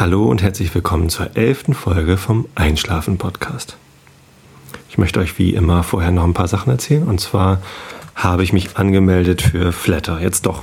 Hallo 0.00 0.24
und 0.24 0.40
herzlich 0.40 0.74
willkommen 0.74 1.10
zur 1.10 1.36
elften 1.36 1.74
Folge 1.74 2.16
vom 2.16 2.48
Einschlafen 2.54 3.18
Podcast. 3.18 3.76
Ich 4.88 4.96
möchte 4.96 5.20
euch 5.20 5.38
wie 5.38 5.52
immer 5.52 5.82
vorher 5.82 6.10
noch 6.10 6.24
ein 6.24 6.32
paar 6.32 6.48
Sachen 6.48 6.70
erzählen. 6.70 7.02
Und 7.02 7.20
zwar 7.20 7.60
habe 8.14 8.42
ich 8.42 8.54
mich 8.54 8.78
angemeldet 8.78 9.42
für 9.42 9.72
Flatter. 9.72 10.18
Jetzt 10.18 10.46
doch. 10.46 10.62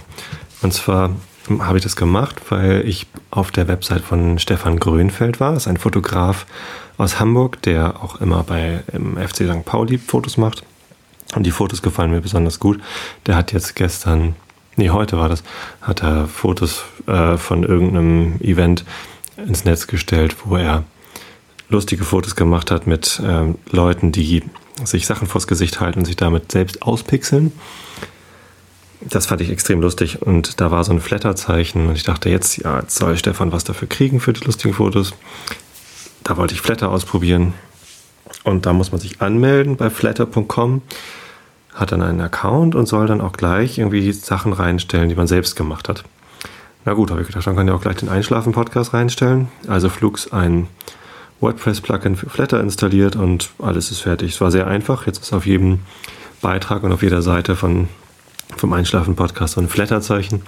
Und 0.64 0.74
zwar 0.74 1.12
habe 1.60 1.78
ich 1.78 1.84
das 1.84 1.96
gemacht, 1.96 2.42
weil 2.50 2.82
ich 2.88 3.06
auf 3.30 3.52
der 3.52 3.68
Website 3.68 4.02
von 4.02 4.40
Stefan 4.40 4.80
Grönfeld 4.80 5.40
war. 5.40 5.54
Das 5.54 5.66
ist 5.66 5.68
ein 5.68 5.78
Fotograf 5.78 6.48
aus 6.98 7.20
Hamburg, 7.20 7.62
der 7.62 8.02
auch 8.02 8.20
immer 8.20 8.42
bei 8.42 8.84
im 8.92 9.18
FC 9.18 9.48
St. 9.48 9.66
Pauli 9.66 10.00
Fotos 10.00 10.38
macht. 10.38 10.64
Und 11.36 11.44
die 11.44 11.52
Fotos 11.52 11.84
gefallen 11.84 12.10
mir 12.10 12.22
besonders 12.22 12.60
gut. 12.60 12.82
Der 13.28 13.36
hat 13.36 13.54
jetzt 13.54 13.76
gestern 13.76 14.36
nee, 14.78 14.90
heute 14.90 15.18
war 15.18 15.28
das, 15.28 15.44
hat 15.82 16.02
er 16.02 16.28
Fotos 16.28 16.86
äh, 17.08 17.38
von 17.38 17.64
irgendeinem 17.64 18.40
Event 18.42 18.86
ins 19.38 19.66
Netz 19.66 19.88
gestellt, 19.88 20.36
wo 20.46 20.58
er 20.58 20.84
lustige 21.70 22.04
Fotos 22.04 22.36
gemacht 22.36 22.72
hat 22.72 22.88
mit 22.88 23.22
ähm, 23.24 23.56
Leuten, 23.70 24.12
die 24.12 24.44
sich 24.84 25.06
Sachen 25.06 25.28
vors 25.28 25.48
Gesicht 25.48 25.80
halten 25.80 26.00
und 26.00 26.06
sich 26.06 26.16
damit 26.16 26.52
selbst 26.52 26.82
auspixeln. 26.82 27.52
Das 29.02 29.28
fand 29.28 29.42
ich 29.42 29.50
extrem 29.50 29.82
lustig 29.82 30.22
und 30.22 30.60
da 30.60 30.72
war 30.72 30.84
so 30.84 30.92
ein 30.92 31.02
Flatterzeichen 31.02 31.88
und 31.88 31.96
ich 31.96 32.04
dachte 32.04 32.30
jetzt, 32.30 32.58
ja, 32.58 32.80
jetzt 32.80 32.96
soll 32.96 33.18
Stefan 33.18 33.52
was 33.52 33.64
dafür 33.64 33.88
kriegen 33.88 34.20
für 34.20 34.34
die 34.34 34.44
lustigen 34.44 34.74
Fotos. 34.74 35.14
Da 36.24 36.38
wollte 36.38 36.54
ich 36.54 36.62
Flatter 36.62 36.90
ausprobieren 36.90 37.54
und 38.44 38.66
da 38.66 38.74
muss 38.74 38.92
man 38.92 39.00
sich 39.00 39.22
anmelden 39.22 39.78
bei 39.78 39.90
flatter.com 39.90 40.82
hat 41.74 41.92
dann 41.92 42.02
einen 42.02 42.22
Account 42.22 42.74
und 42.74 42.88
soll 42.88 43.06
dann 43.06 43.22
auch 43.22 43.34
gleich 43.34 43.78
irgendwie 43.78 44.12
Sachen 44.12 44.52
reinstellen, 44.52 45.10
die 45.10 45.16
man 45.16 45.28
selbst 45.28 45.56
gemacht 45.56 45.90
hat. 45.90 46.04
Na 46.86 46.94
gut, 46.94 47.12
habe 47.12 47.22
ich 47.22 47.28
gedacht, 47.28 47.46
dann 47.46 47.56
kann 47.56 47.68
ich 47.68 47.74
auch 47.74 47.82
gleich 47.82 47.98
den 47.98 48.10
Einschlafen-Podcast 48.10 48.94
reinstellen. 48.94 49.50
Also 49.68 49.90
Flux 49.90 50.32
ein 50.32 50.68
WordPress-Plugin 51.42 52.16
für 52.16 52.30
Flatter 52.30 52.60
installiert 52.62 53.16
und 53.16 53.52
alles 53.60 53.92
ist 53.92 54.02
fertig. 54.02 54.34
Es 54.34 54.42
war 54.42 54.52
sehr 54.52 54.68
einfach. 54.68 55.06
Jetzt 55.06 55.22
ist 55.22 55.34
auf 55.34 55.46
jedem 55.46 55.80
Beitrag 56.42 56.84
und 56.84 56.92
auf 56.92 57.04
jeder 57.04 57.22
Seite 57.22 57.56
von, 57.56 57.88
vom 58.56 58.74
Einschlafen-Podcast 58.74 59.56
so 59.56 59.62
ein 59.62 59.70
Flatter-Zeichen. 59.70 60.44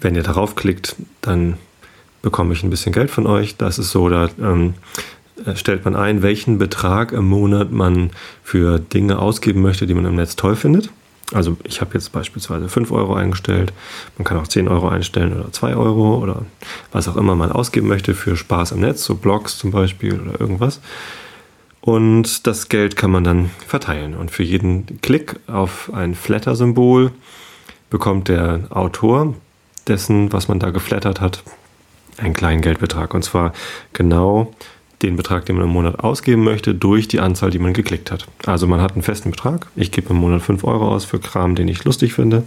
Wenn 0.00 0.14
ihr 0.14 0.22
darauf 0.22 0.54
klickt, 0.56 0.96
dann 1.20 1.58
bekomme 2.22 2.54
ich 2.54 2.62
ein 2.62 2.70
bisschen 2.70 2.92
Geld 2.92 3.10
von 3.10 3.26
euch. 3.26 3.56
Das 3.56 3.78
ist 3.78 3.90
so, 3.90 4.08
da 4.08 4.28
ähm, 4.40 4.74
äh, 5.44 5.56
stellt 5.56 5.84
man 5.84 5.94
ein, 5.94 6.22
welchen 6.22 6.58
Betrag 6.58 7.12
im 7.12 7.28
Monat 7.28 7.70
man 7.70 8.10
für 8.42 8.78
Dinge 8.78 9.18
ausgeben 9.18 9.62
möchte, 9.62 9.86
die 9.86 9.94
man 9.94 10.06
im 10.06 10.16
Netz 10.16 10.36
toll 10.36 10.56
findet. 10.56 10.90
Also 11.32 11.56
ich 11.64 11.80
habe 11.80 11.94
jetzt 11.94 12.12
beispielsweise 12.12 12.68
5 12.68 12.92
Euro 12.92 13.14
eingestellt, 13.14 13.72
man 14.18 14.24
kann 14.24 14.38
auch 14.38 14.46
10 14.46 14.68
Euro 14.68 14.88
einstellen 14.88 15.32
oder 15.32 15.50
2 15.50 15.74
Euro 15.74 16.18
oder 16.18 16.44
was 16.92 17.08
auch 17.08 17.16
immer 17.16 17.34
man 17.34 17.50
ausgeben 17.50 17.88
möchte 17.88 18.14
für 18.14 18.36
Spaß 18.36 18.72
im 18.72 18.80
Netz, 18.80 19.04
so 19.04 19.14
Blogs 19.14 19.56
zum 19.56 19.70
Beispiel 19.70 20.20
oder 20.20 20.38
irgendwas. 20.38 20.80
Und 21.80 22.46
das 22.46 22.68
Geld 22.70 22.96
kann 22.96 23.10
man 23.10 23.24
dann 23.24 23.50
verteilen. 23.66 24.14
Und 24.14 24.30
für 24.30 24.42
jeden 24.42 25.00
Klick 25.02 25.36
auf 25.46 25.90
ein 25.92 26.14
Flatter-Symbol 26.14 27.10
bekommt 27.90 28.28
der 28.28 28.60
Autor 28.70 29.34
dessen, 29.86 30.32
was 30.32 30.48
man 30.48 30.58
da 30.58 30.70
geflattert 30.70 31.20
hat, 31.20 31.42
einen 32.16 32.32
kleinen 32.32 32.62
Geldbetrag. 32.62 33.12
Und 33.12 33.22
zwar 33.22 33.52
genau 33.92 34.54
den 35.02 35.16
Betrag, 35.16 35.46
den 35.46 35.56
man 35.56 35.66
im 35.66 35.70
Monat 35.72 36.00
ausgeben 36.00 36.44
möchte, 36.44 36.74
durch 36.74 37.08
die 37.08 37.20
Anzahl, 37.20 37.50
die 37.50 37.58
man 37.58 37.72
geklickt 37.72 38.10
hat. 38.10 38.26
Also 38.46 38.66
man 38.66 38.80
hat 38.80 38.92
einen 38.92 39.02
festen 39.02 39.30
Betrag. 39.30 39.66
Ich 39.76 39.90
gebe 39.90 40.10
im 40.10 40.16
Monat 40.16 40.42
5 40.42 40.64
Euro 40.64 40.88
aus 40.88 41.04
für 41.04 41.18
Kram, 41.18 41.54
den 41.54 41.68
ich 41.68 41.84
lustig 41.84 42.14
finde. 42.14 42.44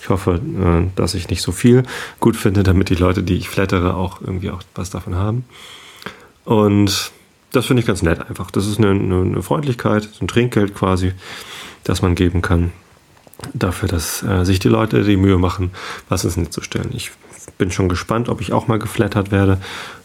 Ich 0.00 0.08
hoffe, 0.08 0.40
äh, 0.40 0.90
dass 0.96 1.14
ich 1.14 1.28
nicht 1.28 1.42
so 1.42 1.52
viel 1.52 1.82
gut 2.20 2.36
finde, 2.36 2.62
damit 2.62 2.90
die 2.90 2.94
Leute, 2.94 3.22
die 3.22 3.36
ich 3.36 3.48
flattere, 3.48 3.94
auch 3.94 4.20
irgendwie 4.20 4.50
auch 4.50 4.62
was 4.74 4.90
davon 4.90 5.14
haben. 5.14 5.44
Und 6.44 7.12
das 7.52 7.66
finde 7.66 7.80
ich 7.80 7.86
ganz 7.86 8.02
nett 8.02 8.26
einfach. 8.28 8.50
Das 8.50 8.66
ist 8.66 8.78
eine, 8.78 8.90
eine, 8.90 9.42
Freundlichkeit, 9.42 10.08
ein 10.20 10.28
Trinkgeld 10.28 10.74
quasi, 10.74 11.12
das 11.84 12.02
man 12.02 12.14
geben 12.14 12.42
kann 12.42 12.72
dafür, 13.54 13.88
dass 13.88 14.22
äh, 14.22 14.44
sich 14.44 14.58
die 14.58 14.68
Leute 14.68 15.04
die 15.04 15.16
Mühe 15.16 15.38
machen, 15.38 15.70
was 16.08 16.24
ins 16.24 16.36
Netz 16.36 16.50
zu 16.50 16.62
stellen. 16.62 16.90
Ich 16.92 17.12
bin 17.56 17.70
schon 17.70 17.88
gespannt, 17.88 18.28
ob 18.28 18.40
ich 18.40 18.52
auch 18.52 18.66
mal 18.68 18.78
geflattert 18.78 19.30
werde. 19.30 19.60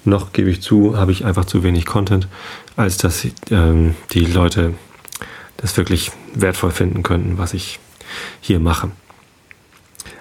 Noch 0.06 0.34
gebe 0.34 0.50
ich 0.50 0.62
zu, 0.62 0.97
habe 0.97 1.12
ich 1.12 1.25
einfach 1.25 1.46
zu 1.46 1.64
wenig 1.64 1.86
Content, 1.86 2.28
als 2.75 2.97
dass 2.97 3.28
ähm, 3.52 3.96
die 4.12 4.25
Leute 4.25 4.74
das 5.58 5.78
wirklich 5.78 6.12
wertvoll 6.34 6.72
finden 6.72 7.03
könnten, 7.03 7.38
was 7.38 7.53
ich 7.53 7.80
hier 8.41 8.59
mache. 8.59 8.91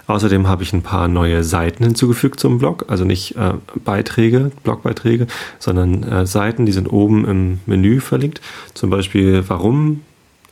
Außerdem 0.07 0.49
habe 0.49 0.63
ich 0.63 0.73
ein 0.73 0.83
paar 0.83 1.09
neue 1.09 1.45
Seiten 1.45 1.85
hinzugefügt 1.85 2.39
zum 2.39 2.59
Blog, 2.59 2.87
also 2.89 3.05
nicht 3.05 3.37
äh, 3.37 3.55
Beiträge, 3.85 4.51
Blogbeiträge, 4.63 5.27
sondern 5.59 6.03
äh, 6.03 6.27
Seiten, 6.27 6.67
die 6.67 6.73
sind 6.73 6.89
oben 6.89 7.25
im 7.27 7.61
Menü 7.67 8.01
verlinkt. 8.01 8.41
Zum 8.75 8.91
Beispiel 8.91 9.45
warum, 9.49 10.03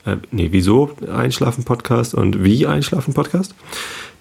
äh, 0.07 0.17
nee, 0.31 0.49
wieso 0.51 0.91
Einschlafen 1.13 1.65
Podcast 1.65 2.15
und 2.15 2.45
wie 2.45 2.67
Einschlafen 2.67 3.13
Podcast. 3.13 3.55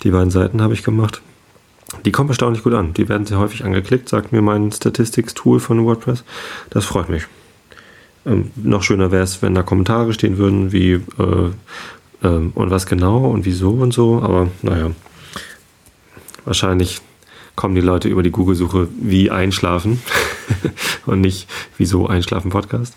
Die 0.04 0.12
beiden 0.12 0.32
Seiten 0.32 0.62
habe 0.62 0.74
ich 0.74 0.84
gemacht. 0.84 1.22
Die 2.06 2.12
kommen 2.12 2.30
erstaunlich 2.30 2.64
gut 2.64 2.74
an. 2.74 2.94
Die 2.94 3.10
werden 3.10 3.26
sehr 3.26 3.40
häufig 3.40 3.64
angeklickt, 3.64 4.10
sagt 4.10 4.32
mir 4.32 4.42
mein 4.42 4.72
Statistics-Tool 4.72 5.60
von 5.60 5.86
WordPress. 5.86 6.24
Das 6.70 6.86
freut 6.86 7.10
mich. 7.10 7.28
Ähm, 8.26 8.52
noch 8.56 8.84
schöner 8.84 9.12
wäre 9.12 9.24
es, 9.24 9.42
wenn 9.42 9.56
da 9.56 9.64
Kommentare 9.64 10.14
stehen 10.14 10.38
würden, 10.38 10.72
wie 10.72 10.94
äh, 10.94 11.02
äh, 12.22 12.28
und 12.28 12.70
was 12.70 12.86
genau 12.86 13.30
und 13.30 13.46
wieso 13.46 13.72
und 13.72 13.94
so. 13.94 14.22
Aber 14.22 14.50
naja, 14.62 14.92
wahrscheinlich 16.46 17.02
kommen 17.56 17.76
die 17.76 17.82
Leute 17.82 18.08
über 18.08 18.24
die 18.24 18.32
Google-Suche 18.32 18.88
wie 19.02 19.32
einschlafen 19.32 20.02
und 21.06 21.22
nicht 21.22 21.50
wieso 21.78 22.08
einschlafen 22.08 22.52
Podcast. 22.52 22.96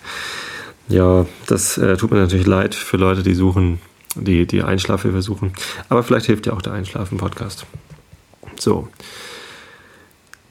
Ja, 0.89 1.27
das 1.47 1.79
äh, 1.79 1.97
tut 1.97 2.11
mir 2.11 2.19
natürlich 2.19 2.47
leid 2.47 2.75
für 2.75 2.97
Leute, 2.97 3.23
die 3.23 3.35
suchen, 3.35 3.81
die, 4.15 4.47
die 4.47 4.62
Einschlafhilfe 4.62 5.23
suchen. 5.23 5.53
Aber 5.89 6.03
vielleicht 6.03 6.27
hilft 6.27 6.47
ja 6.47 6.53
auch 6.53 6.62
der 6.62 6.75
Einschlafen-Podcast. 6.75 7.67
So. 8.62 8.87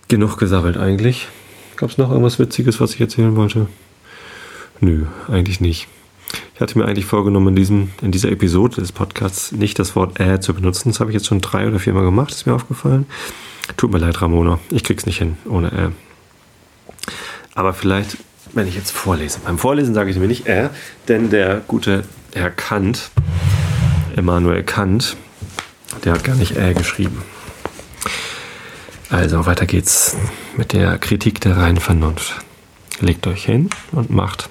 Genug 0.09 0.37
gesammelt 0.37 0.75
eigentlich. 0.75 1.29
Gab 1.77 1.91
es 1.91 1.97
noch 1.97 2.09
irgendwas 2.09 2.39
Witziges, 2.39 2.81
was 2.81 2.93
ich 2.93 2.99
erzählen 2.99 3.37
wollte? 3.37 3.67
Nö, 4.81 5.05
eigentlich 5.29 5.61
nicht. 5.61 5.87
Ich 6.53 6.59
hatte 6.59 6.77
mir 6.77 6.85
eigentlich 6.85 7.05
vorgenommen, 7.05 7.49
in, 7.49 7.55
diesem, 7.55 7.91
in 8.01 8.11
dieser 8.11 8.29
Episode 8.29 8.81
des 8.81 8.91
Podcasts 8.91 9.53
nicht 9.53 9.79
das 9.79 9.95
Wort 9.95 10.19
äh 10.19 10.41
zu 10.41 10.53
benutzen. 10.53 10.89
Das 10.89 10.99
habe 10.99 11.11
ich 11.11 11.15
jetzt 11.15 11.27
schon 11.27 11.39
drei 11.39 11.65
oder 11.65 11.79
viermal 11.79 12.03
gemacht, 12.03 12.31
ist 12.31 12.45
mir 12.45 12.53
aufgefallen. 12.53 13.05
Tut 13.77 13.93
mir 13.93 13.99
leid, 13.99 14.21
Ramona. 14.21 14.59
Ich 14.71 14.83
krieg's 14.83 15.05
nicht 15.05 15.19
hin 15.19 15.37
ohne 15.49 15.71
äh. 15.71 15.89
Aber 17.55 17.73
vielleicht, 17.73 18.17
wenn 18.51 18.67
ich 18.67 18.75
jetzt 18.75 18.91
vorlese. 18.91 19.39
Beim 19.45 19.57
Vorlesen 19.57 19.93
sage 19.93 20.11
ich 20.11 20.17
mir 20.17 20.27
nicht 20.27 20.47
äh, 20.47 20.67
denn 21.07 21.29
der 21.29 21.61
gute 21.65 22.03
Herr 22.33 22.51
Kant, 22.51 23.09
Immanuel 24.17 24.63
Kant, 24.63 25.15
der 26.03 26.11
hat 26.11 26.25
gar 26.25 26.35
nicht 26.35 26.57
äh 26.57 26.73
geschrieben. 26.73 27.23
Also 29.11 29.45
weiter 29.45 29.65
geht's 29.65 30.15
mit 30.55 30.71
der 30.71 30.97
Kritik 30.97 31.41
der 31.41 31.57
reinen 31.57 31.81
Vernunft. 31.81 32.39
Legt 33.01 33.27
euch 33.27 33.43
hin 33.43 33.69
und 33.91 34.09
macht 34.09 34.49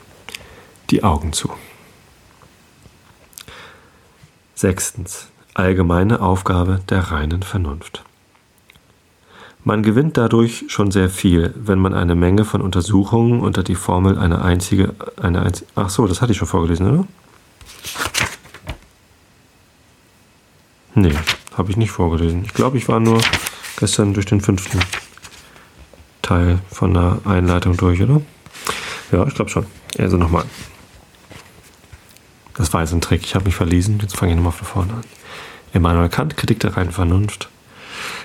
die 0.91 1.03
Augen 1.03 1.33
zu. 1.33 1.51
Sechstens. 4.55 5.29
Allgemeine 5.55 6.21
Aufgabe 6.21 6.83
der 6.91 7.11
reinen 7.11 7.43
Vernunft. 7.43 8.05
Man 9.65 9.83
gewinnt 9.83 10.19
dadurch 10.19 10.67
schon 10.69 10.91
sehr 10.91 11.09
viel, 11.09 11.55
wenn 11.57 11.79
man 11.79 11.95
eine 11.95 12.15
Menge 12.15 12.45
von 12.45 12.61
Untersuchungen 12.61 13.41
unter 13.41 13.63
die 13.63 13.75
Formel 13.75 14.19
eine 14.19 14.43
einzige, 14.43 14.95
eine 15.21 15.41
einzige, 15.41 15.71
ach 15.75 15.89
so, 15.89 16.07
das 16.07 16.21
hatte 16.21 16.33
ich 16.33 16.39
schon 16.39 16.49
vorgelesen, 16.49 16.87
oder? 16.91 17.07
Nee, 20.95 21.15
habe 21.57 21.71
ich 21.71 21.79
nicht 21.79 21.91
vorgelesen. 21.91 22.45
Ich 22.45 22.53
glaube, 22.53 22.77
ich 22.77 22.89
war 22.89 23.01
nur 23.01 23.23
gestern 23.81 24.15
durch 24.15 24.27
den 24.27 24.41
fünften 24.41 24.79
Teil 26.23 26.61
von 26.71 26.95
der 26.95 27.19
Einleitung 27.25 27.77
durch, 27.77 28.01
oder? 28.01 28.21
Ja, 29.11 29.27
ich 29.27 29.35
glaube 29.35 29.51
schon. 29.51 29.67
Also 29.99 30.17
nochmal. 30.17 30.45
Das 32.55 32.73
war 32.73 32.83
jetzt 32.83 32.93
ein 32.93 33.01
Trick. 33.01 33.23
Ich 33.25 33.35
habe 33.35 33.47
mich 33.47 33.55
verlesen. 33.55 33.99
Jetzt 34.01 34.17
fange 34.17 34.33
ich 34.33 34.37
nochmal 34.37 34.53
von 34.53 34.67
vorne 34.67 34.93
an. 34.93 35.05
Immanuel 35.73 36.11
Kant, 36.11 36.37
Kritik 36.37 36.61
der 36.61 36.77
reinen 36.77 36.93
Vernunft. 36.93 37.49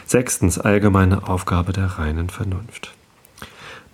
Sechstens, 0.06 0.60
allgemeine 0.60 1.28
Aufgabe 1.28 1.74
der 1.74 1.86
reinen 1.98 2.30
Vernunft. 2.30 2.94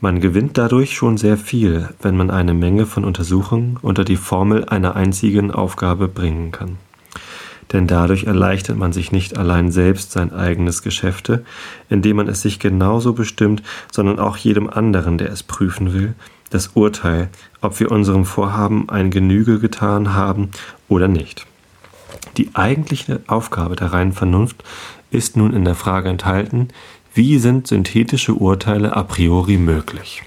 Man 0.02 0.20
gewinnt 0.20 0.58
dadurch 0.58 0.96
schon 0.96 1.18
sehr 1.18 1.38
viel, 1.38 1.90
wenn 2.02 2.18
man 2.18 2.32
eine 2.32 2.56
Menge 2.56 2.88
von 2.88 3.06
Untersuchungen 3.06 3.78
unter 3.82 4.04
die 4.04 4.18
Formel 4.18 4.66
einer 4.66 4.96
einzigen 4.96 5.52
Aufgabe 5.52 6.08
bringen 6.08 6.52
kann 6.52 6.78
denn 7.74 7.88
dadurch 7.88 8.26
erleichtert 8.26 8.78
man 8.78 8.94
sich 8.94 9.12
nicht 9.12 9.38
allein 9.38 9.72
selbst 9.72 10.12
sein 10.12 10.34
eigenes 10.34 10.82
Geschäfte, 10.82 11.46
indem 11.90 12.18
man 12.18 12.28
es 12.28 12.42
sich 12.42 12.60
genauso 12.60 13.14
bestimmt, 13.14 13.64
sondern 13.92 14.20
auch 14.20 14.38
jedem 14.38 14.70
anderen, 14.70 15.18
der 15.18 15.32
es 15.32 15.44
prüfen 15.44 15.94
will, 15.94 16.14
das 16.50 16.72
Urteil, 16.74 17.30
ob 17.62 17.80
wir 17.80 17.92
unserem 17.92 18.26
Vorhaben 18.26 18.90
ein 18.90 19.10
Genüge 19.10 19.60
getan 19.60 20.14
haben 20.14 20.52
oder 20.90 21.08
nicht. 21.08 21.46
Die 22.38 22.50
eigentliche 22.54 23.22
Aufgabe 23.28 23.76
der 23.76 23.94
reinen 23.94 24.14
Vernunft 24.14 24.64
ist 25.10 25.38
nun 25.38 25.54
in 25.54 25.66
der 25.66 25.76
Frage 25.76 26.10
enthalten, 26.10 26.70
wie 27.14 27.40
sind 27.40 27.68
synthetische 27.68 28.34
Urteile 28.34 28.96
a 28.96 29.04
priori 29.04 29.58
möglich? 29.58 30.24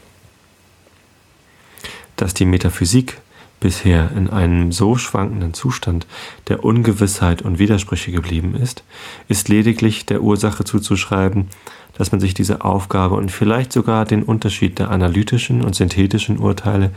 Dass 2.17 2.35
die 2.35 2.45
Metaphysik 2.45 3.21
bisher 3.65 4.11
in 4.15 4.29
einem 4.29 4.73
so 4.73 4.99
schwankenden 4.99 5.55
Zustand 5.55 6.07
der 6.49 6.65
Ungewissheit 6.65 7.41
und 7.41 7.59
Widersprüche 7.59 8.13
geblieben 8.13 8.55
ist, 8.55 8.85
ist 9.27 9.49
lediglich 9.49 10.05
der 10.05 10.21
Ursache 10.21 10.65
zuzuschreiben, 10.65 11.49
dass 11.97 12.13
man 12.13 12.21
sich 12.21 12.35
diese 12.35 12.63
Aufgabe 12.63 13.15
und 13.15 13.31
vielleicht 13.31 13.73
sogar 13.73 14.05
den 14.05 14.23
Unterschied 14.23 14.79
der 14.79 14.91
analytischen 14.91 15.65
und 15.65 15.75
synthetischen 15.75 16.37
Urteile 16.37 16.91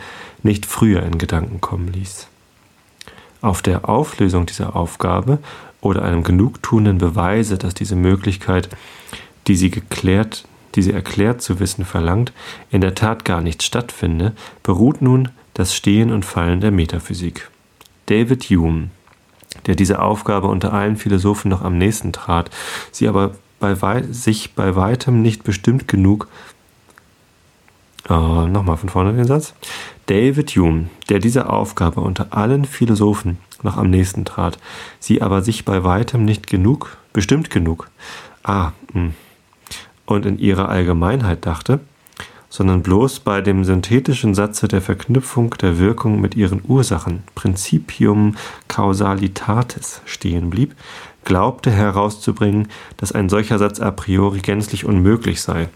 nicht 0.44 0.66
früher 0.66 1.04
in 1.04 1.18
Gedanken 1.18 1.62
kommen 1.62 1.88
ließ. 1.88 2.28
Auf 3.40 3.62
der 3.62 3.88
Auflösung 3.88 4.46
dieser 4.46 4.75
Aufgabe 4.75 5.40
oder 5.80 6.02
einem 6.02 6.25
genugtuenden 6.25 6.98
Beweise, 6.98 7.58
dass 7.58 7.75
diese 7.75 7.96
Möglichkeit, 7.96 8.68
die 9.48 9.56
sie 9.56 9.69
geklärt, 9.69 10.44
die 10.78 10.84
sie 10.84 10.94
erklärt 10.94 11.42
zu 11.42 11.60
wissen 11.60 11.84
verlangt, 11.86 12.32
in 12.70 12.82
der 12.82 12.94
Tat 12.94 13.26
gar 13.26 13.42
nicht 13.42 13.64
stattfinde, 13.64 14.34
beruht 14.62 15.02
nun 15.02 15.30
das 15.56 15.76
Stehen 15.76 16.12
und 16.12 16.24
Fallen 16.24 16.62
der 16.62 16.70
Metaphysik. 16.70 17.50
David 18.06 18.44
Hume, 18.44 18.92
der 19.66 19.74
diese 19.74 20.00
Aufgabe 20.00 20.48
unter 20.48 20.74
allen 20.74 20.96
Philosophen 20.96 21.50
noch 21.50 21.64
am 21.64 21.80
nächsten 21.80 22.14
trat, 22.14 22.52
sie 22.92 23.08
aber 23.08 23.32
bei 23.60 24.04
sich 24.12 24.54
bei 24.54 24.76
weitem 24.76 25.24
nicht 25.24 25.44
bestimmt 25.44 25.88
genug. 25.88 26.28
Oh, 28.08 28.46
Nochmal 28.48 28.78
von 28.78 28.90
vorne 28.90 29.14
den 29.14 29.26
Satz. 29.26 29.56
David 30.06 30.52
Hume, 30.52 30.90
der 31.10 31.18
diese 31.18 31.50
Aufgabe 31.50 32.02
unter 32.02 32.38
allen 32.38 32.66
Philosophen 32.66 33.40
noch 33.64 33.78
am 33.78 33.90
nächsten 33.90 34.26
trat, 34.26 34.60
sie 35.00 35.24
aber 35.24 35.42
sich 35.42 35.66
bei 35.66 35.84
weitem 35.84 36.24
nicht 36.24 36.46
genug, 36.46 36.98
bestimmt 37.14 37.50
genug, 37.50 37.90
ah, 38.44 38.74
mh, 38.94 39.02
hm, 39.02 39.14
und 40.07 40.25
in 40.25 40.39
ihrer 40.39 40.69
Allgemeinheit 40.69 41.45
dachte, 41.45 41.80
sondern 42.50 42.81
bloß 42.81 43.19
bei 43.19 43.42
dem 43.42 43.63
synthetischen 43.63 44.33
Satze 44.33 44.68
der 44.68 44.81
Verknüpfung 44.81 45.51
der 45.62 45.77
Wirkung 45.77 46.19
mit 46.19 46.36
ihren 46.36 46.62
Ursachen, 46.68 47.24
Principium 47.36 48.36
Causalitatis, 48.68 50.01
stehen 50.06 50.50
blieb, 50.50 50.74
glaubte 51.25 51.69
herauszubringen, 51.69 52.69
dass 52.95 53.12
ein 53.12 53.30
solcher 53.30 53.59
Satz 53.59 53.80
a 53.80 53.92
priori 53.92 54.39
gänzlich 54.39 54.86
unmöglich 54.86 55.42
sei. 55.42 55.68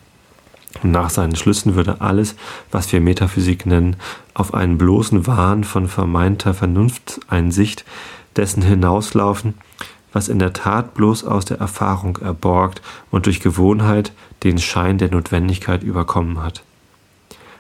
Und 0.82 0.92
nach 0.92 1.10
seinen 1.10 1.36
Schlüssen 1.36 1.76
würde 1.76 2.00
alles, 2.00 2.36
was 2.72 2.92
wir 2.94 3.02
Metaphysik 3.02 3.66
nennen, 3.66 3.98
auf 4.34 4.54
einen 4.54 4.78
bloßen 4.78 5.28
Wahn 5.28 5.66
von 5.66 5.90
vermeinter 5.90 6.54
Vernunfteinsicht 6.54 7.84
dessen 8.38 8.64
hinauslaufen, 8.64 9.56
was 10.14 10.28
in 10.28 10.40
der 10.40 10.54
Tat 10.54 10.94
bloß 10.94 11.24
aus 11.24 11.46
der 11.46 11.60
Erfahrung 11.60 12.18
erborgt 12.18 12.82
und 13.12 13.26
durch 13.26 13.40
Gewohnheit 13.40 14.12
den 14.44 14.58
Schein 14.58 14.98
der 14.98 15.12
Notwendigkeit 15.12 15.84
überkommen 15.84 16.44
hat, 16.44 16.64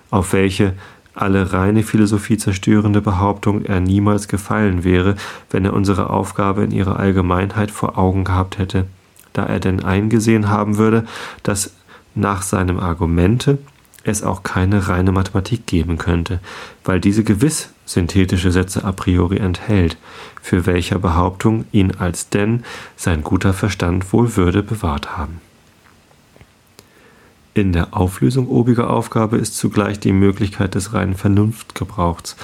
auf 0.10 0.34
welche 0.34 0.74
alle 1.14 1.52
reine 1.54 1.84
Philosophie 1.84 2.38
zerstörende 2.38 3.02
Behauptung 3.02 3.66
er 3.66 3.80
niemals 3.80 4.28
gefallen 4.28 4.84
wäre, 4.84 5.16
wenn 5.50 5.66
er 5.66 5.74
unsere 5.74 6.10
Aufgabe 6.10 6.64
in 6.64 6.72
ihrer 6.72 7.00
Allgemeinheit 7.00 7.70
vor 7.70 7.98
Augen 7.98 8.24
gehabt 8.24 8.58
hätte, 8.58 8.88
da 9.34 9.46
er 9.46 9.60
denn 9.60 9.84
eingesehen 9.84 10.50
haben 10.50 10.78
würde, 10.78 11.06
dass 11.44 11.74
nach 12.16 12.42
seinem 12.42 12.80
Argumente 12.80 13.58
es 14.04 14.24
auch 14.24 14.44
keine 14.44 14.88
reine 14.88 15.12
Mathematik 15.12 15.68
geben 15.68 15.98
könnte, 15.98 16.40
weil 16.84 17.00
diese 17.00 17.24
gewiss 17.24 17.70
synthetische 17.86 18.52
Sätze 18.52 18.84
a 18.84 18.92
priori 18.92 19.38
enthält, 19.38 19.98
für 20.42 20.66
welcher 20.66 21.00
Behauptung 21.00 21.66
ihn 21.72 21.92
als 21.92 22.30
denn 22.30 22.64
sein 22.96 23.24
guter 23.24 23.54
Verstand 23.54 24.12
wohl 24.14 24.36
würde 24.36 24.64
bewahrt 24.64 25.18
haben. 25.18 25.40
In 27.54 27.74
der 27.74 27.96
Auflösung 27.96 28.48
obiger 28.48 28.90
Aufgabe 28.90 29.38
ist 29.38 29.58
zugleich 29.58 30.00
die 30.00 30.14
Möglichkeit 30.14 30.74
des 30.74 30.94
reinen 30.94 31.16
Vernunftgebrauchs 31.16 32.38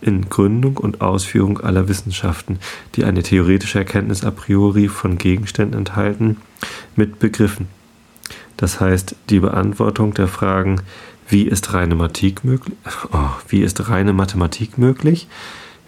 in 0.00 0.28
Gründung 0.28 0.76
und 0.76 1.00
Ausführung 1.00 1.60
aller 1.60 1.88
Wissenschaften, 1.88 2.58
die 2.94 3.04
eine 3.04 3.22
theoretische 3.22 3.78
Erkenntnis 3.78 4.24
a 4.24 4.30
priori 4.30 4.88
von 4.88 5.18
Gegenständen 5.18 5.78
enthalten, 5.78 6.36
mit 6.94 7.18
begriffen. 7.18 7.66
Das 8.64 8.80
heißt, 8.80 9.16
die 9.28 9.40
Beantwortung 9.40 10.14
der 10.14 10.26
Fragen, 10.26 10.80
wie 11.28 11.42
ist 11.42 11.74
reine 11.74 11.96
Mathematik 11.96 12.44
möglich? 12.44 12.74
Oh, 13.12 13.28
wie 13.46 13.60
ist 13.60 13.90
reine 13.90 14.14
Mathematik 14.14 14.78
möglich? 14.78 15.28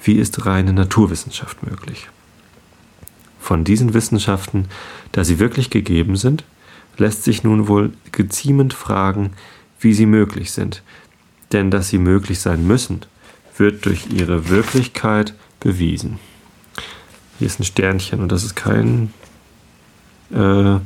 Wie 0.05 0.17
ist 0.17 0.45
reine 0.45 0.75
Naturwissenschaft 0.75 1.63
möglich? 1.63 2.11
Von 3.41 3.65
diesen 3.65 3.95
Wissenschaften, 3.95 4.67
da 5.13 5.25
sie 5.25 5.39
wirklich 5.39 5.71
gegeben 5.71 6.17
sind, 6.17 6.45
lässt 6.99 7.25
sich 7.25 7.43
nun 7.43 7.67
wohl 7.67 7.95
geziemend 8.13 8.75
fragen, 8.75 9.31
wie 9.81 9.95
sie 9.95 10.05
möglich 10.05 10.51
sind. 10.51 10.83
Denn 11.53 11.71
dass 11.71 11.89
sie 11.89 11.97
möglich 11.97 12.41
sein 12.41 12.67
müssen, 12.67 13.07
wird 13.57 13.87
durch 13.87 14.09
ihre 14.13 14.51
Wirklichkeit 14.51 15.33
bewiesen. 15.61 16.19
Hier 17.39 17.47
ist 17.47 17.59
ein 17.59 17.65
Sternchen 17.65 18.21
und 18.21 18.31
das 18.31 18.45
ist 18.45 18.55
kein, 18.55 19.15
äh, 20.31 20.77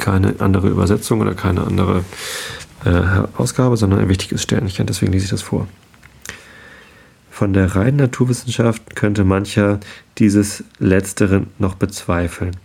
keine 0.00 0.34
andere 0.40 0.68
Übersetzung 0.68 1.20
oder 1.20 1.34
keine 1.34 1.62
andere 1.62 2.04
äh, 2.84 3.02
Ausgabe, 3.36 3.76
sondern 3.76 4.00
ein 4.00 4.08
wichtiges 4.08 4.42
Sternchen. 4.42 4.86
Deswegen 4.86 5.12
lese 5.12 5.26
ich 5.26 5.30
das 5.30 5.42
vor. 5.42 5.68
Von 7.30 7.52
der 7.52 7.76
reinen 7.76 7.96
Naturwissenschaft 7.96 8.96
könnte 8.96 9.24
mancher 9.24 9.80
dieses 10.18 10.64
Letztere 10.78 11.46
noch 11.58 11.74
bezweifeln. 11.74 12.56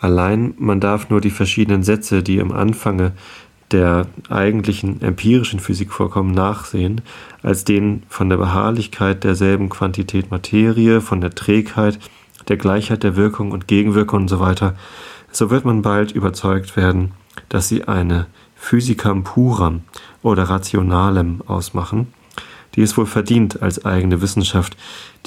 Allein 0.00 0.54
man 0.58 0.80
darf 0.80 1.10
nur 1.10 1.20
die 1.20 1.30
verschiedenen 1.30 1.82
Sätze, 1.82 2.22
die 2.22 2.38
im 2.38 2.52
Anfange 2.52 3.12
der 3.70 4.06
eigentlichen 4.28 5.00
empirischen 5.00 5.60
Physik 5.60 5.92
vorkommen, 5.92 6.32
nachsehen, 6.32 7.02
als 7.42 7.64
den 7.64 8.02
von 8.08 8.28
der 8.28 8.38
Beharrlichkeit 8.38 9.22
derselben 9.22 9.68
Quantität 9.68 10.30
Materie, 10.30 11.00
von 11.00 11.20
der 11.20 11.30
Trägheit, 11.30 11.98
der 12.48 12.56
Gleichheit 12.56 13.04
der 13.04 13.14
Wirkung 13.14 13.52
und 13.52 13.68
Gegenwirkung 13.68 14.22
und 14.22 14.28
so 14.28 14.40
weiter, 14.40 14.74
so 15.32 15.50
wird 15.50 15.64
man 15.64 15.82
bald 15.82 16.12
überzeugt 16.12 16.76
werden, 16.76 17.12
dass 17.48 17.68
sie 17.68 17.84
eine 17.84 18.26
Physicam 18.56 19.24
puram 19.24 19.82
oder 20.22 20.44
Rationalem 20.44 21.42
ausmachen, 21.46 22.12
die 22.74 22.82
es 22.82 22.96
wohl 22.96 23.06
verdient, 23.06 23.62
als 23.62 23.84
eigene 23.84 24.20
Wissenschaft, 24.22 24.76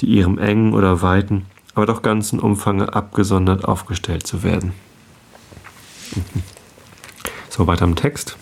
die 0.00 0.06
ihrem 0.06 0.38
engen 0.38 0.72
oder 0.72 1.02
weiten 1.02 1.46
aber 1.74 1.86
doch 1.86 2.02
ganzen 2.02 2.38
Umfange 2.38 2.94
abgesondert 2.94 3.64
aufgestellt 3.64 4.26
zu 4.26 4.42
werden. 4.42 4.72
So 7.50 7.68
weiter 7.68 7.84
im 7.84 7.94
Text. 7.94 8.36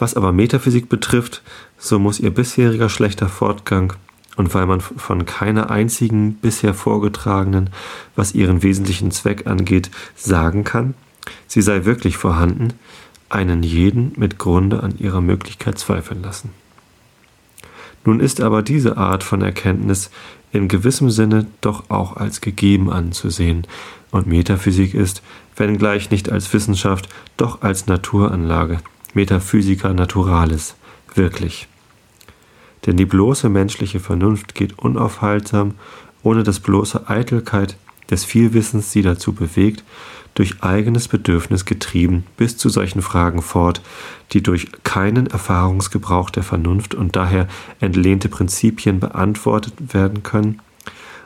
Was 0.00 0.16
aber 0.16 0.32
Metaphysik 0.32 0.88
betrifft, 0.88 1.40
so 1.78 2.00
muss 2.00 2.18
ihr 2.18 2.34
bisheriger 2.34 2.88
schlechter 2.88 3.28
Fortgang 3.28 3.92
und 4.36 4.54
weil 4.54 4.66
man 4.66 4.80
von 4.80 5.26
keiner 5.26 5.70
einzigen 5.70 6.34
bisher 6.34 6.74
vorgetragenen, 6.74 7.70
was 8.16 8.34
ihren 8.34 8.62
wesentlichen 8.62 9.10
Zweck 9.10 9.46
angeht, 9.46 9.90
sagen 10.16 10.64
kann, 10.64 10.94
sie 11.46 11.62
sei 11.62 11.84
wirklich 11.84 12.16
vorhanden, 12.16 12.72
einen 13.28 13.62
jeden 13.62 14.12
mit 14.16 14.38
Grunde 14.38 14.82
an 14.82 14.98
ihrer 14.98 15.20
Möglichkeit 15.20 15.78
zweifeln 15.78 16.22
lassen. 16.22 16.50
Nun 18.04 18.20
ist 18.20 18.40
aber 18.40 18.62
diese 18.62 18.96
Art 18.96 19.22
von 19.22 19.42
Erkenntnis 19.42 20.10
in 20.50 20.68
gewissem 20.68 21.10
Sinne 21.10 21.46
doch 21.60 21.88
auch 21.88 22.16
als 22.16 22.40
gegeben 22.40 22.90
anzusehen, 22.90 23.66
und 24.10 24.26
Metaphysik 24.26 24.92
ist, 24.92 25.22
wenngleich 25.56 26.10
nicht 26.10 26.30
als 26.30 26.52
Wissenschaft, 26.52 27.08
doch 27.38 27.62
als 27.62 27.86
Naturanlage, 27.86 28.78
Metaphysica 29.14 29.92
naturalis, 29.92 30.76
wirklich. 31.14 31.66
Denn 32.86 32.96
die 32.96 33.06
bloße 33.06 33.48
menschliche 33.48 34.00
Vernunft 34.00 34.54
geht 34.54 34.78
unaufhaltsam, 34.78 35.74
ohne 36.22 36.42
dass 36.42 36.60
bloße 36.60 37.08
Eitelkeit 37.08 37.76
des 38.10 38.24
Vielwissens 38.24 38.92
sie 38.92 39.02
dazu 39.02 39.32
bewegt, 39.32 39.84
durch 40.34 40.62
eigenes 40.62 41.08
Bedürfnis 41.08 41.64
getrieben 41.64 42.24
bis 42.36 42.56
zu 42.56 42.68
solchen 42.68 43.02
Fragen 43.02 43.42
fort, 43.42 43.82
die 44.32 44.42
durch 44.42 44.68
keinen 44.82 45.26
Erfahrungsgebrauch 45.26 46.30
der 46.30 46.42
Vernunft 46.42 46.94
und 46.94 47.16
daher 47.16 47.48
entlehnte 47.80 48.28
Prinzipien 48.28 48.98
beantwortet 48.98 49.74
werden 49.92 50.22
können. 50.22 50.60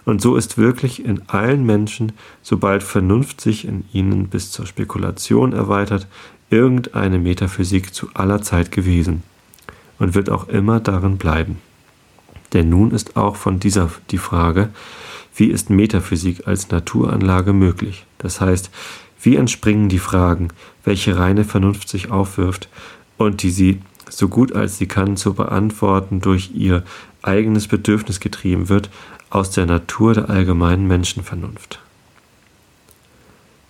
Und 0.05 0.21
so 0.21 0.37
ist 0.37 0.59
wirklich 0.59 1.05
in 1.05 1.23
allen 1.29 1.65
Menschen, 1.65 2.13
sobald 2.43 2.83
Vernunft 2.83 3.41
sich 3.41 3.67
in 3.67 3.85
ihnen 3.93 4.29
bis 4.29 4.51
zur 4.51 4.67
Spekulation 4.67 5.53
erweitert, 5.53 6.07
irgendeine 6.51 7.19
Metaphysik 7.19 7.95
zu 7.95 8.09
aller 8.15 8.43
Zeit 8.43 8.71
gewesen 8.71 9.23
und 9.99 10.15
wird 10.15 10.31
auch 10.31 10.49
immer 10.49 10.81
darin 10.81 11.17
bleiben. 11.17 11.59
Denn 12.53 12.69
nun 12.69 12.91
ist 12.91 13.17
auch 13.17 13.37
von 13.37 13.59
dieser 13.61 13.91
die 14.11 14.19
Frage, 14.19 14.71
wie 15.35 15.47
ist 15.47 15.69
Metaphysik 15.69 16.47
als 16.47 16.71
Naturanlage 16.71 17.53
möglich? 17.53 18.07
Das 18.19 18.41
heißt, 18.41 18.71
wie 19.21 19.37
entspringen 19.37 19.89
die 19.89 19.99
Fragen, 19.99 20.49
welche 20.85 21.19
reine 21.19 21.45
Vernunft 21.45 21.89
sich 21.89 22.11
aufwirft 22.11 22.69
und 23.19 23.43
die 23.43 23.51
sie, 23.51 23.81
so 24.09 24.29
gut 24.29 24.53
als 24.55 24.79
sie 24.79 24.87
kann, 24.87 25.17
zu 25.17 25.35
beantworten 25.35 26.21
durch 26.21 26.53
ihr 26.55 26.85
eigenes 27.23 27.67
Bedürfnis 27.67 28.21
getrieben 28.21 28.69
wird, 28.69 28.89
aus 29.31 29.51
der 29.51 29.67
Natur 29.67 30.15
der 30.15 30.31
allgemeinen 30.31 30.87
Menschenvernunft? 30.87 31.81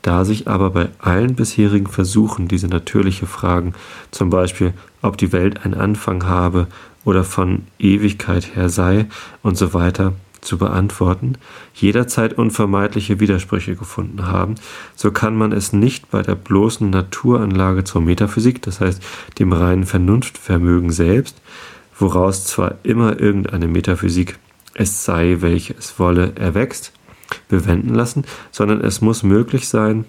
Da 0.06 0.24
sich 0.24 0.46
aber 0.46 0.70
bei 0.70 0.88
allen 1.00 1.34
bisherigen 1.34 1.88
Versuchen, 1.88 2.46
diese 2.46 2.68
natürliche 2.68 3.26
Fragen, 3.26 3.74
zum 4.12 4.30
Beispiel, 4.30 4.72
ob 5.02 5.18
die 5.18 5.32
Welt 5.32 5.64
einen 5.64 5.74
Anfang 5.74 6.26
habe 6.26 6.68
oder 7.04 7.24
von 7.24 7.64
Ewigkeit 7.80 8.54
her 8.54 8.68
sei 8.68 9.06
und 9.42 9.58
so 9.58 9.74
weiter, 9.74 10.12
zu 10.42 10.58
beantworten, 10.58 11.38
jederzeit 11.74 12.34
unvermeidliche 12.34 13.18
Widersprüche 13.18 13.74
gefunden 13.74 14.28
haben, 14.28 14.54
so 14.94 15.10
kann 15.10 15.34
man 15.34 15.50
es 15.50 15.72
nicht 15.72 16.08
bei 16.08 16.22
der 16.22 16.36
bloßen 16.36 16.88
Naturanlage 16.88 17.82
zur 17.82 18.00
Metaphysik, 18.00 18.62
das 18.62 18.80
heißt 18.80 19.02
dem 19.40 19.52
reinen 19.52 19.86
Vernunftvermögen 19.86 20.92
selbst, 20.92 21.42
woraus 21.98 22.44
zwar 22.44 22.76
immer 22.84 23.18
irgendeine 23.18 23.66
Metaphysik 23.66 24.38
es 24.72 25.04
sei, 25.04 25.38
welche 25.40 25.74
es 25.76 25.98
wolle, 25.98 26.36
erwächst, 26.36 26.92
bewenden 27.48 27.94
lassen, 27.94 28.24
sondern 28.50 28.80
es 28.80 29.00
muss 29.00 29.22
möglich 29.22 29.68
sein, 29.68 30.04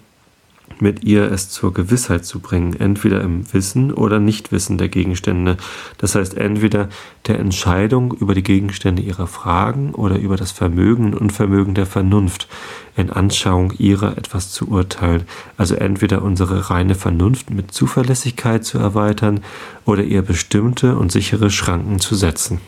mit 0.80 1.04
ihr 1.04 1.30
es 1.30 1.48
zur 1.50 1.72
Gewissheit 1.72 2.24
zu 2.24 2.40
bringen, 2.40 2.78
entweder 2.78 3.20
im 3.20 3.52
Wissen 3.52 3.92
oder 3.92 4.20
Nichtwissen 4.20 4.78
der 4.78 4.88
Gegenstände. 4.88 5.56
Das 5.98 6.14
heißt, 6.14 6.36
entweder 6.36 6.88
der 7.26 7.38
Entscheidung 7.38 8.12
über 8.12 8.34
die 8.34 8.42
Gegenstände 8.42 9.02
ihrer 9.02 9.26
Fragen 9.26 9.94
oder 9.94 10.18
über 10.18 10.36
das 10.36 10.52
Vermögen 10.52 11.06
und 11.06 11.14
Unvermögen 11.14 11.74
der 11.74 11.86
Vernunft 11.86 12.48
in 12.96 13.10
Anschauung 13.10 13.72
ihrer 13.78 14.16
etwas 14.18 14.50
zu 14.50 14.68
urteilen. 14.68 15.22
Also 15.56 15.74
entweder 15.74 16.22
unsere 16.22 16.70
reine 16.70 16.94
Vernunft 16.94 17.50
mit 17.50 17.72
Zuverlässigkeit 17.72 18.64
zu 18.64 18.78
erweitern 18.78 19.40
oder 19.84 20.02
ihr 20.04 20.22
bestimmte 20.22 20.96
und 20.96 21.12
sichere 21.12 21.50
Schranken 21.50 22.00
zu 22.00 22.14
setzen. 22.14 22.60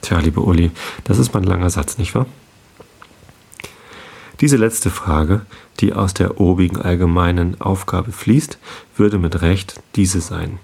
Tja, 0.00 0.18
liebe 0.18 0.40
Uli, 0.40 0.70
das 1.04 1.18
ist 1.18 1.32
mein 1.32 1.44
langer 1.44 1.70
Satz, 1.70 1.98
nicht 1.98 2.14
wahr? 2.14 2.26
Diese 4.42 4.56
letzte 4.56 4.90
Frage, 4.90 5.42
die 5.78 5.92
aus 5.92 6.14
der 6.14 6.40
obigen 6.40 6.80
allgemeinen 6.80 7.60
Aufgabe 7.60 8.10
fließt, 8.10 8.58
würde 8.96 9.16
mit 9.16 9.40
Recht 9.40 9.80
diese 9.94 10.20
sein. 10.20 10.58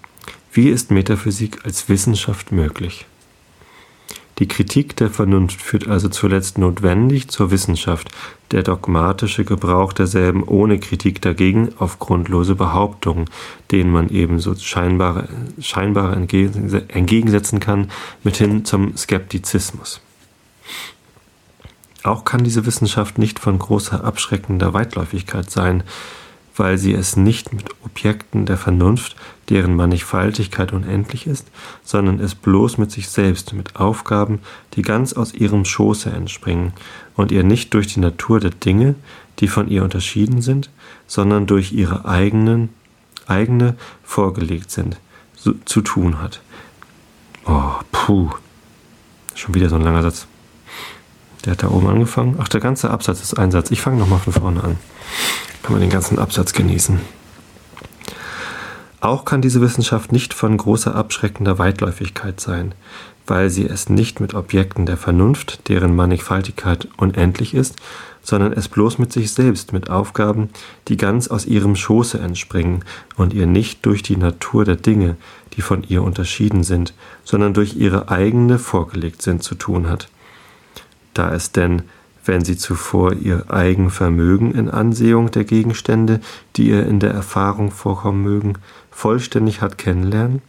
Wie 0.52 0.68
ist 0.68 0.90
Metaphysik 0.90 1.64
als 1.64 1.88
Wissenschaft 1.88 2.50
möglich? 2.50 3.06
Die 4.40 4.48
Kritik 4.48 4.96
der 4.96 5.10
Vernunft 5.10 5.62
führt 5.62 5.86
also 5.86 6.08
zuletzt 6.08 6.58
notwendig 6.58 7.28
zur 7.28 7.52
Wissenschaft, 7.52 8.08
der 8.50 8.64
dogmatische 8.64 9.44
Gebrauch 9.44 9.92
derselben 9.92 10.42
ohne 10.42 10.80
Kritik 10.80 11.22
dagegen 11.22 11.68
auf 11.78 12.00
grundlose 12.00 12.56
Behauptungen, 12.56 13.26
denen 13.70 13.92
man 13.92 14.08
ebenso 14.08 14.56
scheinbare, 14.56 15.28
scheinbare 15.60 16.16
entgegensetzen 16.16 17.60
kann, 17.60 17.92
mithin 18.24 18.64
zum 18.64 18.96
Skeptizismus. 18.96 20.00
Auch 22.04 22.24
kann 22.24 22.44
diese 22.44 22.64
Wissenschaft 22.66 23.18
nicht 23.18 23.38
von 23.38 23.58
großer 23.58 24.04
abschreckender 24.04 24.72
Weitläufigkeit 24.72 25.50
sein, 25.50 25.82
weil 26.58 26.78
sie 26.78 26.92
es 26.92 27.16
nicht 27.16 27.52
mit 27.52 27.70
Objekten 27.84 28.46
der 28.46 28.56
Vernunft, 28.56 29.16
deren 29.48 29.76
Mannigfaltigkeit 29.76 30.72
unendlich 30.72 31.26
ist, 31.26 31.46
sondern 31.84 32.20
es 32.20 32.34
bloß 32.34 32.78
mit 32.78 32.90
sich 32.90 33.08
selbst, 33.08 33.52
mit 33.52 33.76
Aufgaben, 33.76 34.40
die 34.74 34.82
ganz 34.82 35.12
aus 35.12 35.34
ihrem 35.34 35.64
Schoße 35.64 36.10
entspringen 36.10 36.72
und 37.14 37.30
ihr 37.30 37.44
nicht 37.44 37.74
durch 37.74 37.86
die 37.88 38.00
Natur 38.00 38.40
der 38.40 38.50
Dinge, 38.50 38.96
die 39.38 39.48
von 39.48 39.68
ihr 39.68 39.84
unterschieden 39.84 40.42
sind, 40.42 40.70
sondern 41.06 41.46
durch 41.46 41.72
ihre 41.72 42.04
eigenen, 42.06 42.70
eigene 43.26 43.76
vorgelegt 44.02 44.70
sind, 44.70 44.98
so, 45.34 45.54
zu 45.64 45.80
tun 45.80 46.20
hat. 46.20 46.40
Oh, 47.46 47.74
puh. 47.92 48.30
Schon 49.34 49.54
wieder 49.54 49.68
so 49.68 49.76
ein 49.76 49.82
langer 49.82 50.02
Satz. 50.02 50.27
Der 51.44 51.52
hat 51.52 51.62
da 51.62 51.68
oben 51.68 51.86
angefangen. 51.86 52.36
Ach, 52.38 52.48
der 52.48 52.60
ganze 52.60 52.90
Absatz 52.90 53.22
ist 53.22 53.38
ein 53.38 53.50
Satz. 53.50 53.70
Ich 53.70 53.80
fange 53.80 53.98
nochmal 53.98 54.18
von 54.18 54.32
vorne 54.32 54.64
an. 54.64 54.76
Kann 55.62 55.72
man 55.72 55.80
den 55.80 55.90
ganzen 55.90 56.18
Absatz 56.18 56.52
genießen. 56.52 57.00
Auch 59.00 59.24
kann 59.24 59.42
diese 59.42 59.60
Wissenschaft 59.60 60.10
nicht 60.10 60.34
von 60.34 60.56
großer 60.56 60.94
abschreckender 60.94 61.58
Weitläufigkeit 61.58 62.40
sein, 62.40 62.74
weil 63.28 63.48
sie 63.48 63.64
es 63.64 63.88
nicht 63.88 64.18
mit 64.18 64.34
Objekten 64.34 64.86
der 64.86 64.96
Vernunft, 64.96 65.68
deren 65.68 65.94
Mannigfaltigkeit 65.94 66.88
unendlich 66.96 67.54
ist, 67.54 67.76
sondern 68.22 68.52
es 68.52 68.66
bloß 68.66 68.98
mit 68.98 69.12
sich 69.12 69.32
selbst, 69.32 69.72
mit 69.72 69.88
Aufgaben, 69.88 70.50
die 70.88 70.96
ganz 70.96 71.28
aus 71.28 71.46
ihrem 71.46 71.76
Schoße 71.76 72.18
entspringen 72.18 72.84
und 73.16 73.32
ihr 73.32 73.46
nicht 73.46 73.86
durch 73.86 74.02
die 74.02 74.16
Natur 74.16 74.64
der 74.64 74.76
Dinge, 74.76 75.16
die 75.54 75.62
von 75.62 75.84
ihr 75.84 76.02
unterschieden 76.02 76.64
sind, 76.64 76.92
sondern 77.22 77.54
durch 77.54 77.76
ihre 77.76 78.08
eigene 78.08 78.58
vorgelegt 78.58 79.22
sind, 79.22 79.44
zu 79.44 79.54
tun 79.54 79.88
hat 79.88 80.08
da 81.18 81.34
es 81.34 81.52
denn, 81.52 81.82
wenn 82.24 82.44
sie 82.44 82.56
zuvor 82.56 83.14
ihr 83.14 83.50
Eigenvermögen 83.50 84.52
in 84.54 84.68
Ansehung 84.68 85.30
der 85.30 85.44
Gegenstände, 85.44 86.20
die 86.56 86.68
ihr 86.68 86.86
in 86.86 87.00
der 87.00 87.12
Erfahrung 87.12 87.70
vorkommen 87.70 88.22
mögen, 88.22 88.54
vollständig 88.90 89.62
hat 89.62 89.78
kennenlernen, 89.78 90.42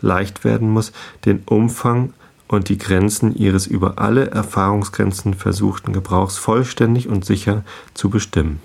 leicht 0.00 0.44
werden 0.44 0.70
muss, 0.70 0.92
den 1.24 1.42
Umfang 1.46 2.12
und 2.48 2.68
die 2.68 2.76
Grenzen 2.76 3.34
ihres 3.34 3.66
über 3.66 3.98
alle 3.98 4.30
Erfahrungsgrenzen 4.30 5.34
versuchten 5.34 5.92
Gebrauchs 5.92 6.36
vollständig 6.36 7.08
und 7.08 7.24
sicher 7.24 7.64
zu 7.94 8.10
bestimmen. 8.10 8.60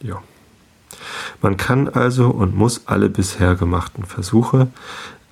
Ja. 0.00 0.22
Man 1.42 1.58
kann 1.58 1.88
also 1.88 2.28
und 2.28 2.56
muss 2.56 2.86
alle 2.86 3.10
bisher 3.10 3.54
gemachten 3.54 4.04
Versuche, 4.04 4.68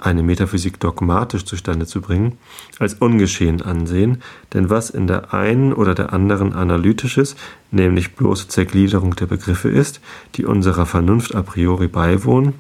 eine 0.03 0.23
Metaphysik 0.23 0.81
dogmatisch 0.81 1.45
zustande 1.45 1.87
zu 1.87 2.01
bringen, 2.01 2.39
als 2.79 2.95
ungeschehen 2.95 3.63
ansehen, 3.63 4.23
denn 4.53 4.69
was 4.69 4.91
in 4.91 5.07
der 5.07 5.33
einen 5.33 5.73
oder 5.73 5.95
der 5.95 6.13
anderen 6.13 6.53
analytisches, 6.53 7.37
nämlich 7.71 8.15
bloße 8.15 8.49
Zergliederung 8.49 9.15
der 9.17 9.27
Begriffe 9.27 9.69
ist, 9.69 10.01
die 10.35 10.45
unserer 10.45 10.87
Vernunft 10.87 11.35
a 11.35 11.43
priori 11.43 11.87
beiwohnen, 11.87 12.55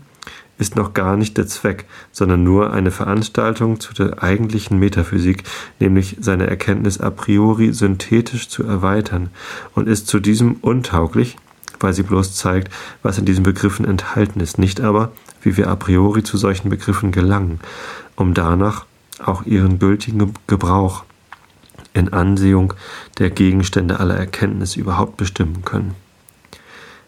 ist 0.58 0.76
noch 0.76 0.94
gar 0.94 1.16
nicht 1.16 1.36
der 1.38 1.48
Zweck, 1.48 1.86
sondern 2.12 2.44
nur 2.44 2.72
eine 2.72 2.92
Veranstaltung 2.92 3.80
zu 3.80 3.92
der 3.94 4.22
eigentlichen 4.22 4.78
Metaphysik, 4.78 5.42
nämlich 5.80 6.18
seine 6.20 6.46
Erkenntnis 6.46 7.00
a 7.00 7.10
priori 7.10 7.72
synthetisch 7.72 8.48
zu 8.48 8.62
erweitern 8.62 9.30
und 9.74 9.88
ist 9.88 10.06
zu 10.06 10.20
diesem 10.20 10.54
untauglich, 10.60 11.36
weil 11.80 11.92
sie 11.92 12.04
bloß 12.04 12.36
zeigt, 12.36 12.72
was 13.02 13.18
in 13.18 13.24
diesen 13.24 13.42
Begriffen 13.42 13.84
enthalten 13.84 14.38
ist, 14.38 14.58
nicht 14.58 14.80
aber, 14.80 15.10
wie 15.42 15.56
wir 15.56 15.68
a 15.68 15.76
priori 15.76 16.22
zu 16.22 16.36
solchen 16.36 16.70
Begriffen 16.70 17.12
gelangen, 17.12 17.60
um 18.16 18.34
danach 18.34 18.86
auch 19.24 19.44
ihren 19.44 19.78
gültigen 19.78 20.34
Gebrauch 20.46 21.04
in 21.94 22.12
Ansehung 22.12 22.74
der 23.18 23.30
Gegenstände 23.30 24.00
aller 24.00 24.16
Erkenntnis 24.16 24.76
überhaupt 24.76 25.16
bestimmen 25.16 25.64
können. 25.64 25.94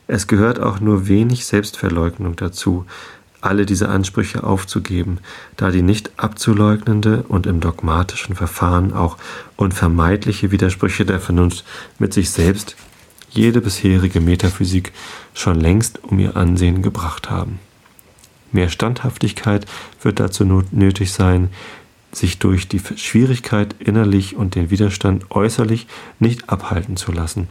Es 0.07 0.27
gehört 0.27 0.61
auch 0.61 0.81
nur 0.81 1.09
wenig 1.09 1.47
Selbstverleugnung 1.47 2.37
dazu, 2.37 2.85
alle 3.41 3.67
diese 3.67 3.89
Ansprüche 3.89 4.45
aufzugeben, 4.45 5.19
da 5.57 5.71
die 5.71 5.83
nicht 5.83 6.13
abzuleugnende 6.17 7.25
und 7.29 7.47
im 7.47 7.61
dogmatischen 7.61 8.35
Verfahren 8.35 8.93
auch 8.93 9.19
unvermeidliche 9.57 10.51
Widersprüche 10.51 11.05
der 11.05 11.21
Vernunft 11.21 11.65
mit 11.99 12.15
sich 12.15 12.31
selbst 12.31 12.77
jede 13.31 13.61
bisherige 13.61 14.21
Metaphysik 14.21 14.93
schon 15.35 15.61
längst 15.61 16.03
um 16.05 16.19
ihr 16.19 16.37
Ansehen 16.37 16.83
gebracht 16.83 17.31
haben. 17.31 17.59
Mehr 18.55 18.69
Standhaftigkeit 18.69 19.67
wird 20.01 20.21
dazu 20.21 20.45
nötig 20.71 21.13
sein, 21.13 21.51
sich 22.13 22.39
durch 22.39 22.69
die 22.69 22.79
Schwierigkeit 22.79 23.75
innerlich 23.81 24.37
und 24.37 24.55
den 24.55 24.71
Widerstand 24.71 25.33
äußerlich 25.33 25.89
nicht 26.21 26.49
abhalten 26.49 26.97
zu 26.97 27.11
lassen. 27.11 27.49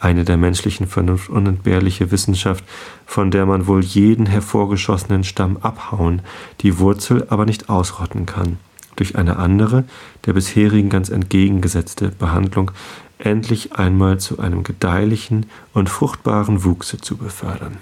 Eine 0.00 0.24
der 0.24 0.36
menschlichen 0.36 0.88
Vernunft 0.88 1.30
unentbehrliche 1.30 2.10
Wissenschaft, 2.10 2.64
von 3.06 3.30
der 3.30 3.46
man 3.46 3.68
wohl 3.68 3.84
jeden 3.84 4.26
hervorgeschossenen 4.26 5.22
Stamm 5.22 5.58
abhauen, 5.58 6.22
die 6.60 6.80
Wurzel 6.80 7.28
aber 7.30 7.46
nicht 7.46 7.68
ausrotten 7.68 8.26
kann, 8.26 8.58
durch 8.96 9.14
eine 9.14 9.36
andere, 9.36 9.84
der 10.24 10.32
bisherigen 10.32 10.90
ganz 10.90 11.08
entgegengesetzte 11.08 12.08
Behandlung 12.08 12.72
endlich 13.18 13.74
einmal 13.74 14.18
zu 14.18 14.40
einem 14.40 14.64
gedeihlichen 14.64 15.46
und 15.72 15.88
fruchtbaren 15.88 16.64
Wuchse 16.64 16.98
zu 16.98 17.16
befördern. 17.16 17.78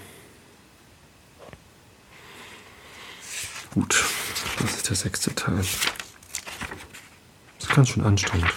Gut, 3.75 4.05
das 4.61 4.77
ist 4.77 4.89
der 4.89 4.95
sechste 4.95 5.35
Teil. 5.35 5.57
Das 5.57 5.67
ist 7.59 7.75
ganz 7.75 7.89
schön 7.89 8.05
anstrengend. 8.05 8.47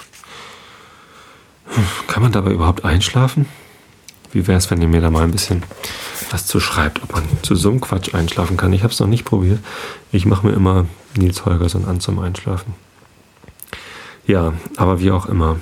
Kann 2.06 2.22
man 2.22 2.30
dabei 2.30 2.52
überhaupt 2.52 2.84
einschlafen? 2.84 3.46
Wie 4.30 4.46
wäre 4.46 4.58
es, 4.58 4.70
wenn 4.70 4.80
ihr 4.80 4.87
mir 4.87 5.00
da 5.00 5.10
mal 5.10 5.25
ein 5.25 5.32
bisschen 5.32 5.64
was 6.30 6.46
zu 6.46 6.60
schreibt, 6.60 7.02
ob 7.02 7.14
man 7.14 7.25
zu 7.42 7.56
so 7.56 7.70
einem 7.70 7.80
Quatsch 7.80 8.14
einschlafen 8.14 8.56
kann? 8.56 8.72
Ich 8.72 8.84
habe 8.84 8.92
es 8.92 9.00
noch 9.00 9.08
nicht 9.08 9.25
probiert. 9.25 9.58
Ich 10.12 10.25
mache 10.25 10.46
mir 10.46 10.52
immer 10.52 10.87
Nils 11.16 11.44
Holgersson 11.44 11.87
an 11.87 11.98
zum 11.98 12.20
Einschlafen. 12.20 12.75
Ja, 14.25 14.54
aber 14.76 15.00
wie 15.00 15.10
auch 15.10 15.26
immer. 15.26 15.56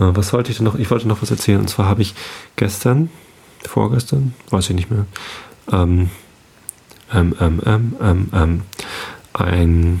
Äh, 0.00 0.10
was 0.16 0.32
wollte 0.32 0.50
ich 0.50 0.56
denn 0.56 0.64
noch? 0.64 0.74
Ich 0.74 0.90
wollte 0.90 1.06
noch 1.06 1.22
was 1.22 1.30
erzählen. 1.30 1.60
Und 1.60 1.68
zwar 1.68 1.86
habe 1.86 2.02
ich 2.02 2.16
gestern, 2.56 3.08
vorgestern, 3.64 4.34
weiß 4.50 4.70
ich 4.70 4.74
nicht 4.74 4.90
mehr, 4.90 5.06
ähm, 5.70 6.10
ähm, 7.12 7.34
ähm, 7.40 7.60
ähm, 7.64 7.92
ähm, 8.00 8.28
ähm, 8.32 8.62
ein 9.32 10.00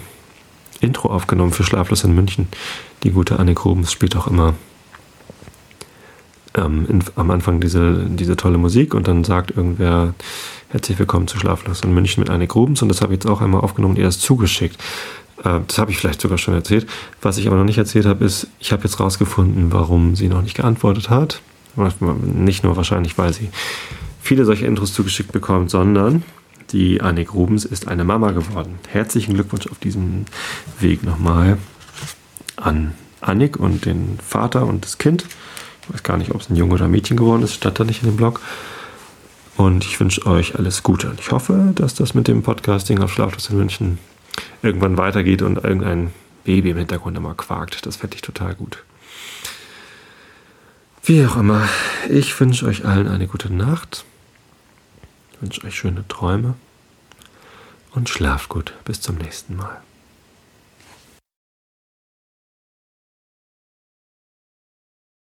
Intro 0.80 1.08
aufgenommen 1.08 1.52
für 1.52 1.64
Schlaflos 1.64 2.04
in 2.04 2.14
München. 2.14 2.48
Die 3.02 3.10
gute 3.10 3.38
Anne 3.38 3.54
Grubens 3.54 3.92
spielt 3.92 4.16
auch 4.16 4.26
immer 4.26 4.54
in, 6.56 7.04
am 7.14 7.30
Anfang 7.30 7.60
diese, 7.60 8.06
diese 8.08 8.34
tolle 8.34 8.58
Musik 8.58 8.92
und 8.92 9.06
dann 9.06 9.22
sagt 9.22 9.52
irgendwer, 9.52 10.14
herzlich 10.70 10.98
willkommen 10.98 11.28
zu 11.28 11.38
Schlaflos 11.38 11.82
in 11.82 11.94
München 11.94 12.20
mit 12.20 12.30
Anne 12.30 12.48
Grubens 12.48 12.82
und 12.82 12.88
das 12.88 13.00
habe 13.00 13.12
ich 13.12 13.18
jetzt 13.18 13.30
auch 13.30 13.40
einmal 13.40 13.60
aufgenommen 13.60 13.94
und 13.94 13.98
ihr 13.98 14.06
das 14.06 14.18
zugeschickt. 14.18 14.76
Das 15.44 15.78
habe 15.78 15.92
ich 15.92 15.98
vielleicht 15.98 16.20
sogar 16.20 16.36
schon 16.36 16.54
erzählt. 16.54 16.88
Was 17.22 17.38
ich 17.38 17.46
aber 17.46 17.54
noch 17.54 17.64
nicht 17.64 17.78
erzählt 17.78 18.06
habe, 18.06 18.24
ist, 18.24 18.48
ich 18.58 18.72
habe 18.72 18.82
jetzt 18.82 18.98
rausgefunden, 18.98 19.72
warum 19.72 20.16
sie 20.16 20.26
noch 20.26 20.42
nicht 20.42 20.56
geantwortet 20.56 21.10
hat. 21.10 21.42
Nicht 22.00 22.64
nur 22.64 22.76
wahrscheinlich, 22.76 23.16
weil 23.18 23.32
sie 23.32 23.50
viele 24.20 24.44
solche 24.44 24.66
Intros 24.66 24.92
zugeschickt 24.92 25.30
bekommt, 25.30 25.70
sondern 25.70 26.24
die 26.70 27.00
Annik 27.00 27.34
Rubens 27.34 27.64
ist 27.64 27.88
eine 27.88 28.04
Mama 28.04 28.32
geworden. 28.32 28.78
Herzlichen 28.88 29.34
Glückwunsch 29.34 29.66
auf 29.68 29.78
diesem 29.78 30.26
Weg 30.80 31.02
nochmal 31.02 31.58
an 32.56 32.94
Annik 33.20 33.56
und 33.56 33.84
den 33.84 34.18
Vater 34.24 34.66
und 34.66 34.84
das 34.84 34.98
Kind. 34.98 35.24
Ich 35.82 35.94
weiß 35.94 36.02
gar 36.02 36.16
nicht, 36.16 36.32
ob 36.32 36.40
es 36.40 36.50
ein 36.50 36.56
Junge 36.56 36.74
oder 36.74 36.84
ein 36.84 36.90
Mädchen 36.90 37.16
geworden 37.16 37.42
ist, 37.42 37.54
stand 37.54 37.80
da 37.80 37.84
nicht 37.84 38.02
in 38.02 38.10
dem 38.10 38.16
Blog. 38.16 38.40
Und 39.56 39.84
ich 39.84 39.98
wünsche 39.98 40.24
euch 40.26 40.56
alles 40.56 40.82
Gute. 40.82 41.10
Und 41.10 41.18
ich 41.18 41.32
hoffe, 41.32 41.72
dass 41.74 41.94
das 41.94 42.14
mit 42.14 42.28
dem 42.28 42.42
Podcasting 42.42 43.00
auf 43.00 43.12
Schlaflos 43.12 43.50
in 43.50 43.56
München 43.56 43.98
irgendwann 44.62 44.96
weitergeht 44.96 45.42
und 45.42 45.56
irgendein 45.64 46.12
Baby 46.44 46.70
im 46.70 46.76
Hintergrund 46.76 47.16
immer 47.16 47.34
quakt. 47.34 47.84
Das 47.84 47.96
fände 47.96 48.14
ich 48.14 48.22
total 48.22 48.54
gut. 48.54 48.84
Wie 51.02 51.24
auch 51.24 51.36
immer, 51.36 51.68
ich 52.08 52.38
wünsche 52.38 52.66
euch 52.66 52.84
allen 52.84 53.08
eine 53.08 53.26
gute 53.26 53.52
Nacht. 53.52 54.04
Ich 55.38 55.42
wünsche 55.42 55.64
euch 55.68 55.76
schöne 55.76 56.06
Träume 56.08 56.54
und 57.94 58.08
schlaft 58.08 58.48
gut. 58.48 58.74
Bis 58.84 59.00
zum 59.00 59.18
nächsten 59.18 59.54
Mal. 59.54 59.80